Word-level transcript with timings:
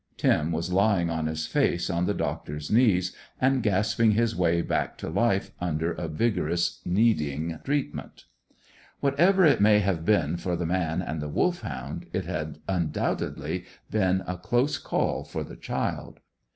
Tim 0.17 0.51
was 0.51 0.73
lying 0.73 1.11
on 1.11 1.27
his 1.27 1.45
face 1.45 1.87
on 1.87 2.07
the 2.07 2.15
doctor's 2.15 2.71
knees, 2.71 3.15
and 3.39 3.61
gasping 3.61 4.13
his 4.13 4.35
way 4.35 4.63
back 4.63 4.97
to 4.97 5.09
life 5.09 5.51
under 5.61 5.91
a 5.91 6.07
vigorous 6.07 6.81
kneading 6.83 7.59
treatment. 7.63 8.25
Whatever 8.99 9.45
it 9.45 9.61
may 9.61 9.77
have 9.77 10.03
been 10.03 10.37
for 10.37 10.55
the 10.55 10.65
man 10.65 11.03
and 11.03 11.21
the 11.21 11.29
Wolfhound, 11.29 12.07
it 12.13 12.25
had 12.25 12.57
undoubtedly 12.67 13.63
been 13.91 14.23
a 14.25 14.37
close 14.39 14.79
call 14.79 15.23
for 15.23 15.43
the 15.43 15.55
child. 15.55 16.19